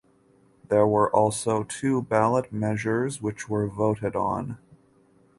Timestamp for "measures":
2.51-3.21